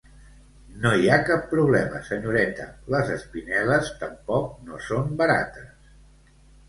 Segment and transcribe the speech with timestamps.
[0.85, 5.93] No hi ha cap problema senyoreta, les espinel·les tampoc no són barates.